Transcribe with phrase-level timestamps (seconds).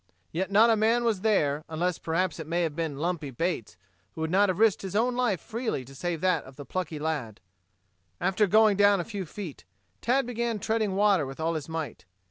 [0.31, 3.77] Yet, not a man was there, unless perhaps it may have been Lumpy Bates,
[4.15, 6.97] who would not have risked his own life freely to save that of the plucky
[6.97, 7.39] lad.
[8.19, 9.63] After going down a few feet,
[10.01, 12.05] Tad began treading water with all his might.